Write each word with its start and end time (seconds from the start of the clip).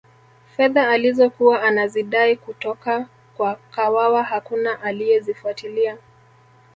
fedha 0.57 0.89
alizokuwa 0.89 1.63
anazidai 1.63 2.35
kutoka 2.35 3.07
kwa 3.37 3.55
kawawa 3.55 4.23
hakuna 4.23 4.81
aliyezifuatilia 4.81 5.97